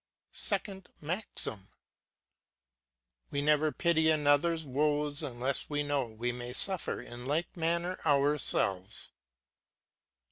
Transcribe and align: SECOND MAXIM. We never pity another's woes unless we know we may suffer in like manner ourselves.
SECOND 0.31 0.89
MAXIM. 0.99 1.67
We 3.29 3.43
never 3.43 3.71
pity 3.71 4.09
another's 4.09 4.65
woes 4.65 5.21
unless 5.21 5.69
we 5.69 5.83
know 5.83 6.07
we 6.11 6.31
may 6.31 6.53
suffer 6.53 6.99
in 6.99 7.27
like 7.27 7.55
manner 7.55 7.99
ourselves. 8.03 9.11